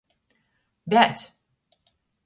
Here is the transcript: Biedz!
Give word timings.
Biedz! 0.87 1.31